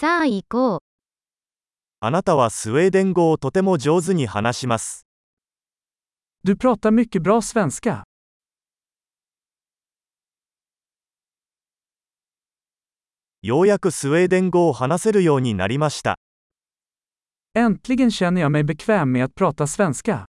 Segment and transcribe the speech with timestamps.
[0.00, 0.78] さあ行こう。
[2.00, 5.06] あなたはスウェーデン語をとても上手に話します。
[6.42, 8.04] Du pratar mycket bra svenska.
[13.42, 16.16] ようやくスウェーデン語を話せるようになりました。
[17.54, 20.29] Äntligen känner jag mig bekväm med att prata svenska.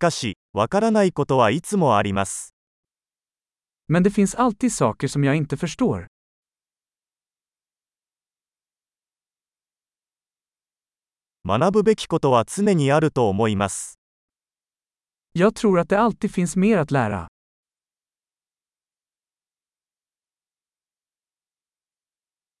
[0.00, 2.54] かし、わからないことはいつもあります。
[3.88, 6.06] Men det finns alltid saker som jag inte förstår.
[11.46, 13.98] 学ぶべきことは常にあると思います。
[15.34, 17.28] Jag tror att det alltid finns mer att lära.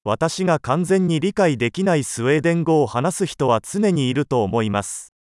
[0.02, 5.12] 私が完全に理解できないスウェーデン語を話す人は常にいると思います。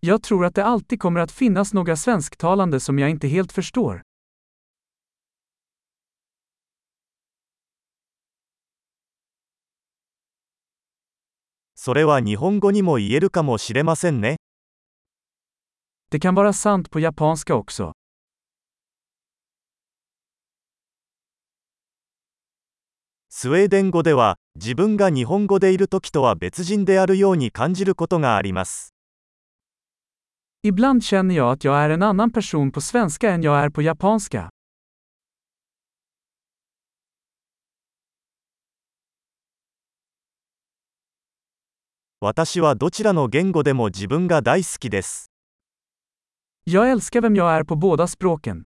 [0.00, 4.02] Jag tror att det alltid kommer att finnas några svensktalande som jag inte helt förstår.
[11.74, 14.36] それは日本語にも言えるかもしれませんね。
[16.10, 17.92] Det kan vara sant på japanska också.
[23.30, 28.97] スウェーデン語では、自分が日本語でいる時とは別人であるように感じることがあります。
[30.62, 34.50] Ibland känner jag att jag är en annan person på svenska än jag är på japanska.
[42.20, 45.30] 私はどちらの言語でも自分が大好きです。
[46.64, 48.67] Jag älskar vem jag är på båda språken.